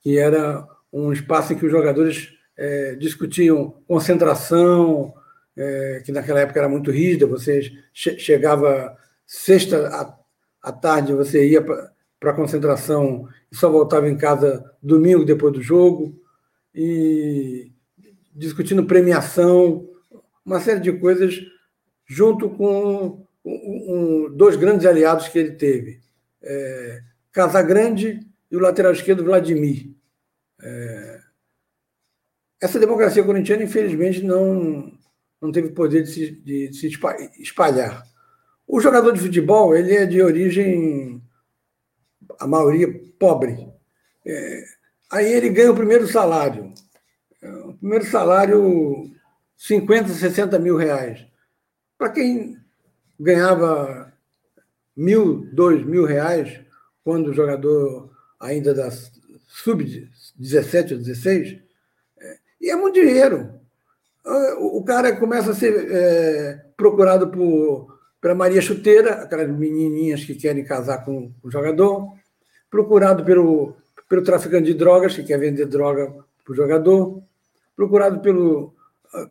[0.00, 5.14] que era um espaço em que os jogadores é, discutiam concentração,
[5.56, 10.18] é, que naquela época era muito rígida, você che chegava sexta à,
[10.62, 15.62] à tarde, você ia para a concentração e só voltava em casa domingo depois do
[15.62, 16.18] jogo,
[16.74, 17.72] e
[18.34, 19.88] discutindo premiação,
[20.44, 21.40] uma série de coisas,
[22.06, 26.00] junto com um, um, dois grandes aliados que ele teve,
[26.42, 29.90] é, Casagrande e o lateral esquerdo Vladimir.
[30.60, 31.20] É,
[32.60, 34.92] essa democracia corintiana, infelizmente, não,
[35.42, 36.88] não teve poder de se, de se
[37.40, 38.06] espalhar.
[38.66, 41.20] O jogador de futebol ele é de origem,
[42.38, 43.68] a maioria, pobre.
[44.24, 44.64] É,
[45.10, 46.72] aí ele ganha o primeiro salário.
[47.42, 49.10] É, o primeiro salário,
[49.56, 51.26] 50, 60 mil reais.
[51.98, 52.56] Para quem
[53.18, 54.12] ganhava
[54.96, 56.60] mil, dois mil reais,
[57.02, 58.90] quando o jogador ainda da
[59.48, 61.58] sub-17 ou 16,
[62.20, 63.60] é, e é muito dinheiro
[64.58, 70.64] o cara começa a ser é, procurado por pela Maria Chuteira, aquelas menininhas que querem
[70.64, 72.14] casar com o jogador,
[72.70, 73.74] procurado pelo,
[74.08, 76.06] pelo traficante de drogas, que quer vender droga
[76.44, 77.20] para o jogador,
[77.74, 78.72] procurado pelo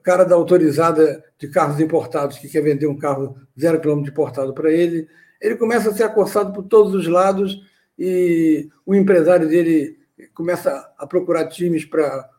[0.03, 4.69] cara da autorizada de carros importados, que quer vender um carro zero quilômetro importado para
[4.69, 5.07] ele.
[5.39, 7.61] Ele começa a ser acossado por todos os lados
[7.97, 9.97] e o empresário dele
[10.33, 12.29] começa a procurar times para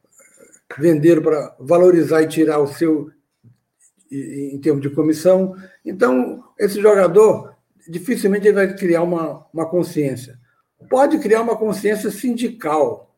[0.78, 3.11] venderam para valorizar e tirar o seu
[4.11, 5.56] em termos de comissão.
[5.85, 7.56] Então, esse jogador
[7.88, 10.38] dificilmente ele vai criar uma, uma consciência.
[10.88, 13.16] Pode criar uma consciência sindical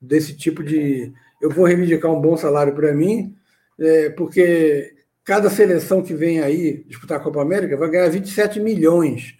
[0.00, 1.12] desse tipo de.
[1.40, 3.36] Eu vou reivindicar um bom salário para mim,
[3.78, 4.94] é, porque
[5.24, 9.36] cada seleção que vem aí disputar a Copa América vai ganhar 27 milhões.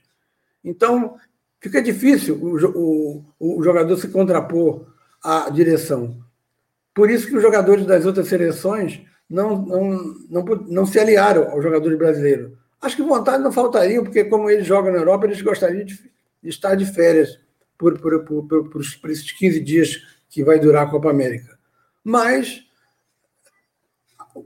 [0.62, 1.16] Então,
[1.61, 4.87] fica difícil o, o, o jogador se contrapor
[5.22, 6.25] à direção.
[6.96, 11.62] Por isso que os jogadores das outras seleções não, não, não, não se aliaram aos
[11.62, 12.52] jogadores brasileiros.
[12.80, 15.94] Acho que vontade não faltaria, porque como eles jogam na Europa, eles gostariam de,
[16.42, 17.38] de estar de férias
[17.76, 19.98] por, por, por, por, esses 15 dias
[20.30, 21.59] que vai durar a Copa América.
[22.02, 22.62] Mas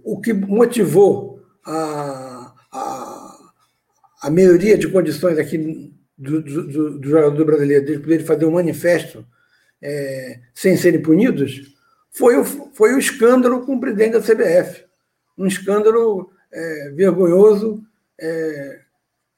[0.03, 3.37] o que motivou a, a,
[4.23, 9.25] a maioria de condições aqui do, do, do jogador brasileiro de poder fazer um manifesto
[9.81, 11.70] é, sem serem punidos
[12.11, 14.85] foi o, foi o escândalo com o presidente da CBF.
[15.39, 17.83] Um escândalo é, vergonhoso.
[18.21, 18.81] É,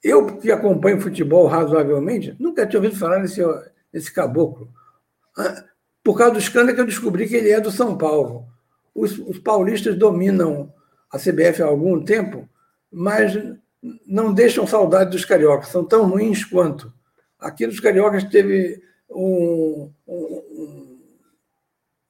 [0.03, 3.41] eu, que acompanho futebol razoavelmente, nunca tinha ouvido falar nesse,
[3.93, 4.69] nesse caboclo.
[5.39, 5.65] Ah,
[6.03, 8.47] por causa do escândalo que eu descobri que ele é do São Paulo.
[8.95, 10.73] Os, os paulistas dominam
[11.11, 12.49] a CBF há algum tempo,
[12.91, 13.33] mas
[14.07, 16.93] não deixam saudade dos cariocas, são tão ruins quanto.
[17.39, 20.43] Aqui nos cariocas teve um, um,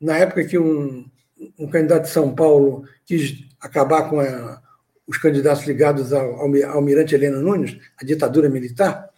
[0.03, 1.09] na época que um,
[1.57, 4.61] um candidato de São Paulo quis acabar com a,
[5.07, 9.09] os candidatos ligados ao, ao almirante Helena Nunes, a ditadura militar,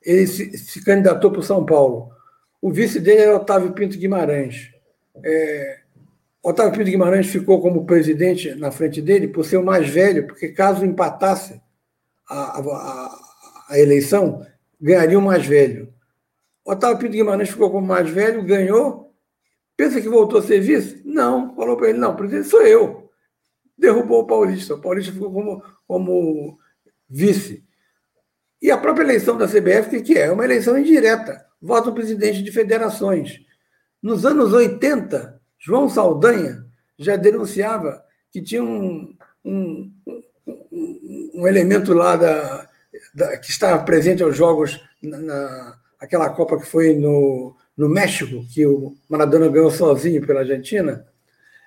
[0.00, 2.10] ele se, se candidatou para São Paulo.
[2.62, 4.70] O vice dele era Otávio Pinto Guimarães.
[5.22, 5.80] É,
[6.42, 10.48] Otávio Pinto Guimarães ficou como presidente na frente dele por ser o mais velho, porque
[10.48, 11.60] caso empatasse
[12.28, 13.18] a, a,
[13.70, 14.46] a eleição,
[14.80, 15.92] ganharia o mais velho.
[16.64, 19.09] Otávio Pinto Guimarães ficou como mais velho, ganhou,
[19.80, 21.00] Pensa que voltou a ser vice?
[21.06, 21.56] Não.
[21.56, 23.10] Falou para ele, não, presidente sou eu.
[23.78, 24.74] Derrubou o Paulista.
[24.74, 26.58] O Paulista ficou como, como
[27.08, 27.64] vice.
[28.60, 30.26] E a própria eleição da CBF, que é?
[30.26, 31.46] É uma eleição indireta.
[31.62, 33.40] Vota o presidente de federações.
[34.02, 36.62] Nos anos 80, João Saldanha
[36.98, 39.90] já denunciava que tinha um, um,
[40.70, 42.68] um, um elemento lá da,
[43.14, 48.44] da, que estava presente aos jogos na, na aquela Copa que foi no, no México,
[48.52, 51.06] que o Maradona ganhou sozinho pela Argentina.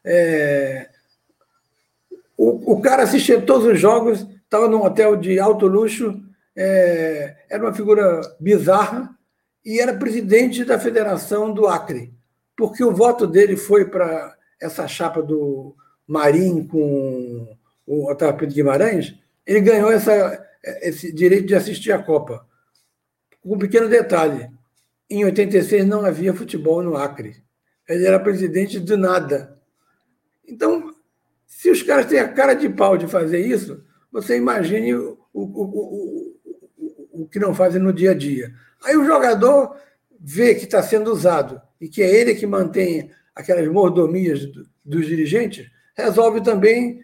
[0.06, 0.90] É,
[2.38, 6.22] o, o cara assistia todos os jogos, estava num hotel de alto luxo,
[6.56, 9.10] é, era uma figura bizarra
[9.66, 12.14] e era presidente da Federação do Acre,
[12.56, 15.76] porque o voto dele foi para essa chapa do
[16.08, 20.46] Marim com o Otávio Pedro Guimarães, ele ganhou essa,
[20.82, 22.46] esse direito de assistir a Copa.
[23.42, 24.50] Com um pequeno detalhe:
[25.10, 27.44] em 86 não havia futebol no Acre.
[27.88, 29.60] Ele era presidente do nada.
[30.48, 30.94] Então,
[31.46, 35.42] se os caras têm a cara de pau de fazer isso, você imagine o, o,
[35.44, 38.54] o, o, que não fazem no dia a dia.
[38.84, 39.76] Aí o jogador
[40.20, 44.48] vê que está sendo usado e que é ele que mantém aquelas mordomias
[44.86, 47.04] dos dirigentes, resolve também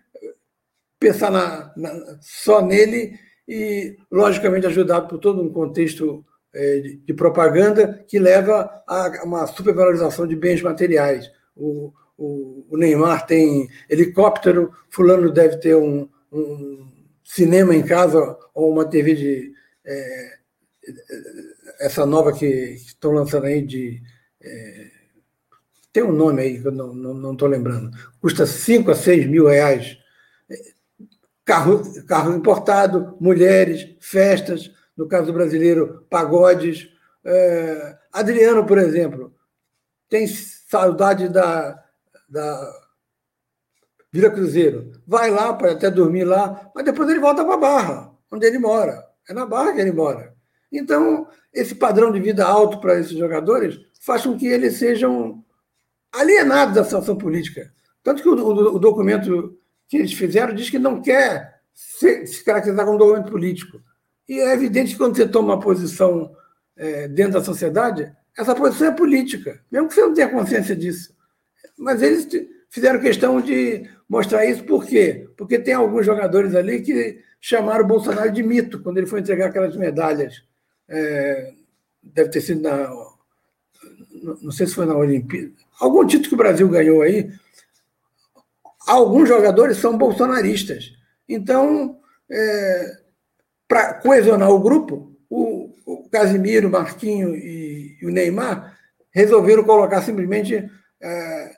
[1.00, 6.24] pensar na, na, só nele e, logicamente, ajudado por todo um contexto
[6.54, 11.32] de, de, propaganda que leva a uma supervalorização de bens materiais.
[11.56, 16.88] O, o, o, Neymar tem helicóptero, fulano deve ter um, um
[17.24, 19.54] cinema em casa ou uma TV de...
[19.86, 20.40] É,
[21.82, 24.02] essa nova que estão lançando aí de...
[24.42, 24.88] É,
[25.92, 27.92] tem um nome aí que eu não estou lembrando.
[28.22, 29.98] Custa 5 a 6 mil reais
[31.50, 36.90] carro, carro importado, mulheres, festas, no caso brasileiro, pagodes.
[37.24, 39.34] É, Adriano, por exemplo,
[40.10, 41.82] tem saudade da,
[42.28, 42.74] da
[44.12, 44.92] Vila Cruzeiro.
[45.08, 48.60] Vai lá para até dormir lá, mas depois ele volta para a Barra, onde ele
[48.60, 49.02] mora.
[49.30, 50.36] É na Barra que ele mora.
[50.70, 55.46] Então, esse padrão de vida alto para esses jogadores faz com que eles sejam
[56.12, 57.72] alienados da situação política.
[58.04, 62.44] Tanto que o, o, o documento que eles fizeram diz que não quer se, se
[62.44, 63.82] caracterizar como documento político.
[64.30, 66.36] E é evidente que quando você toma uma posição
[66.78, 71.16] é, dentro da sociedade, essa posição é política, mesmo que você não tenha consciência disso.
[71.76, 72.28] Mas eles
[72.70, 75.28] fizeram questão de mostrar isso, por quê?
[75.36, 79.48] Porque tem alguns jogadores ali que chamaram o Bolsonaro de mito quando ele foi entregar
[79.48, 80.44] aquelas medalhas.
[80.88, 81.54] É,
[82.04, 82.88] deve ter sido na.
[84.44, 85.54] Não sei se foi na Olimpíada.
[85.80, 87.32] Algum título que o Brasil ganhou aí,
[88.86, 90.94] alguns jogadores são bolsonaristas.
[91.28, 92.00] Então,
[92.30, 92.99] é,
[93.70, 98.76] para coesionar o grupo, o, o Casimiro, Marquinho e, e, o Neymar
[99.12, 100.68] resolveram colocar simplesmente
[101.00, 101.52] é,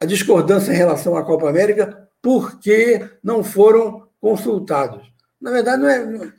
[0.00, 5.12] a discordância em relação à Copa América porque não foram consultados.
[5.40, 6.30] Na verdade, não é,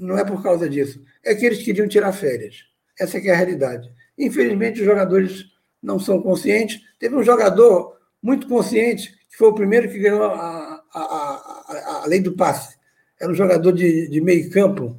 [0.00, 1.00] não é por causa disso.
[1.24, 2.64] É que eles queriam tirar férias.
[2.98, 3.88] Essa é, é a realidade.
[4.18, 5.44] Infelizmente, os jogadores
[5.80, 6.80] não são conscientes.
[6.98, 12.06] Teve um jogador muito consciente que foi o primeiro que ganhou a, a, a, a
[12.06, 12.76] lei do passe.
[13.22, 14.98] Era um jogador de, de meio campo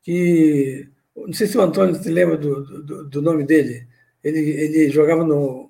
[0.00, 0.88] que.
[1.16, 3.84] Não sei se o Antônio se lembra do, do, do nome dele.
[4.22, 5.68] Ele, ele jogava no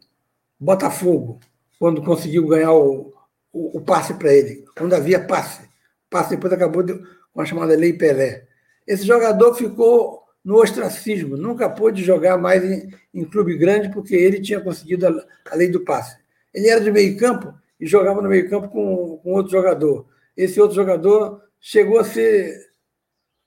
[0.61, 1.41] Botafogo,
[1.79, 3.15] quando conseguiu ganhar o,
[3.51, 5.67] o, o passe para ele, quando havia passe.
[6.11, 6.95] Passe depois acabou de,
[7.33, 8.45] com a chamada Lei Pelé.
[8.87, 14.43] Esse jogador ficou no ostracismo, nunca pôde jogar mais em, em clube grande porque ele
[14.43, 16.19] tinha conseguido a, a lei do passe.
[16.53, 20.07] Ele era de meio campo e jogava no meio-campo com, com outro jogador.
[20.37, 22.61] Esse outro jogador chegou a ser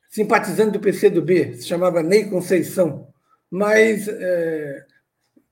[0.09, 3.13] simpatizante do PCdoB, se chamava Ney Conceição,
[3.49, 4.85] mas é,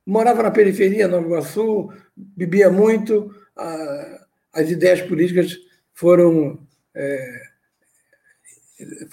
[0.03, 5.55] morava na periferia, Nova Iguaçu, bebia muito, a, as ideias políticas
[5.93, 6.59] foram,
[6.95, 7.41] é,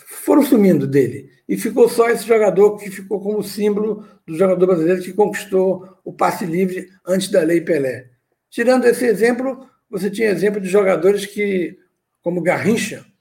[0.07, 1.31] foram sumindo dele.
[1.47, 6.11] E ficou só esse jogador que ficou como símbolo do jogador brasileiro que conquistou o
[6.11, 8.09] passe livre antes da Lei Pelé.
[8.49, 11.79] Tirando esse exemplo, você tinha exemplo de jogadores que,
[12.23, 13.12] como Garrincha,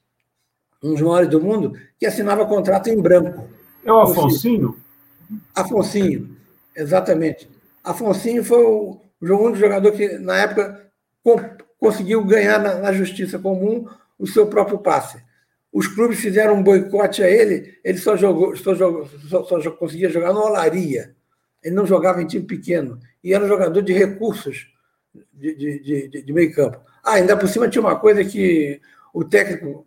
[0.82, 3.48] um dos maiores do mundo, que assinava contrato em branco.
[3.86, 4.78] É o Afonsinho?
[5.56, 6.36] Afonsinho,
[6.76, 7.50] exatamente.
[7.84, 10.88] Afonsinho foi o único jogador que, na época,
[11.80, 15.22] conseguiu ganhar na, na justiça comum o seu próprio passe.
[15.72, 20.10] Os clubes fizeram um boicote a ele, ele só, jogou, só, jogou, só, só conseguia
[20.10, 21.16] jogar no Olaria.
[21.64, 23.00] Ele não jogava em time pequeno.
[23.24, 24.68] E era um jogador de recursos
[25.34, 26.80] de, de, de, de meio campo.
[27.04, 28.82] Ah, ainda por cima tinha uma coisa que
[29.14, 29.86] o técnico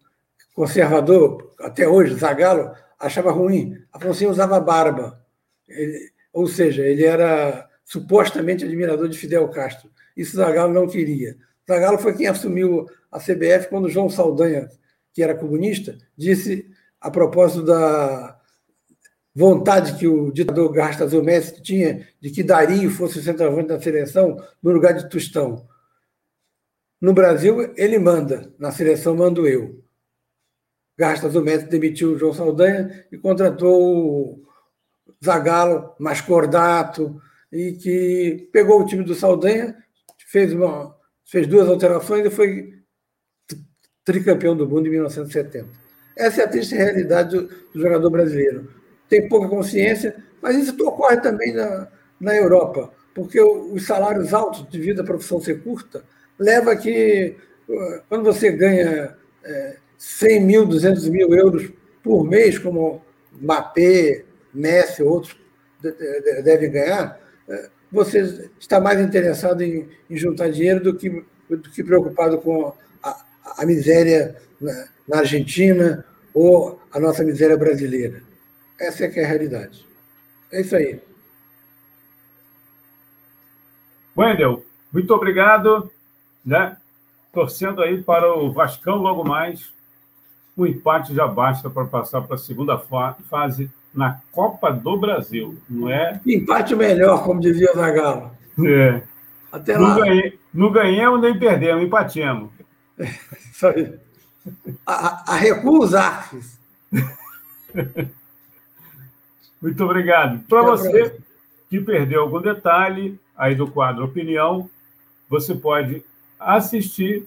[0.55, 3.77] conservador, até hoje, Zagallo, achava ruim.
[3.93, 5.23] Afonso usava barba.
[5.69, 9.91] Ele, ou seja, ele era supostamente admirador de Fidel Castro.
[10.17, 11.37] Isso Zagallo não queria.
[11.69, 14.69] Zagallo foi quem assumiu a CBF quando João Saldanha,
[15.13, 16.67] que era comunista, disse
[16.99, 18.41] a propósito da,
[19.35, 24.37] vontade que o ditador Gastas Messi tinha de que Dario fosse o centroavante da seleção
[24.63, 25.67] no lugar de Tostão.
[27.01, 29.84] No Brasil, ele manda, na seleção mando eu.
[30.97, 34.45] Gastas Messi demitiu o João Saldanha e contratou o
[35.25, 37.21] Zagallo, mais cordato,
[37.53, 39.77] e que pegou o time do Saldanha,
[40.27, 42.75] fez, uma, fez duas alterações e foi
[44.05, 45.69] tricampeão do mundo em 1970.
[46.17, 48.71] Essa é a triste realidade do, do jogador brasileiro.
[49.09, 51.89] Tem pouca consciência, mas isso ocorre também na,
[52.21, 56.05] na Europa, porque os salários altos devido à profissão ser curta
[56.39, 57.37] leva a que
[58.09, 63.03] quando você ganha é, 100 mil, 200 mil euros por mês, como
[63.33, 65.35] Mbappé, Messi, outros
[66.45, 71.83] devem ganhar, é, você está mais interessado em, em juntar dinheiro do que, do que
[71.83, 73.25] preocupado com a,
[73.59, 78.23] a miséria na, na, Argentina ou a nossa miséria brasileira.
[78.79, 79.87] Essa é que é a realidade.
[80.53, 81.01] É isso aí.
[84.17, 85.91] Wendel, muito obrigado.
[86.45, 86.77] Né?
[87.33, 89.74] Torcendo aí para o Vascão logo mais.
[90.57, 95.91] O empate já basta para passar para a segunda fase na Copa do Brasil, não
[95.91, 96.21] é?
[96.27, 98.31] Empate melhor, como dizia o Zagallo.
[98.65, 99.03] É.
[99.51, 99.95] Até não, lá.
[99.97, 102.51] Ganhei, não ganhamos nem perdemos, empatemos.
[102.99, 103.05] É,
[103.53, 103.95] isso aí.
[104.85, 106.25] A, a recusa.
[109.63, 110.41] Muito obrigado.
[110.49, 111.17] Para você
[111.71, 114.69] que perdeu algum detalhe aí do quadro Opinião,
[115.29, 116.05] você pode
[116.39, 117.27] assistir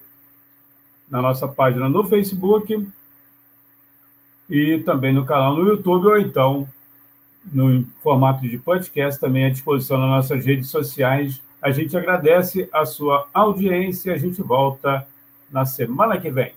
[1.10, 2.88] na nossa página no Facebook
[4.50, 6.68] e também no canal no YouTube, ou então
[7.52, 11.42] no formato de podcast, também à disposição nas nossas redes sociais.
[11.62, 14.14] A gente agradece a sua audiência.
[14.14, 15.08] A gente volta
[15.52, 16.57] na semana que vem.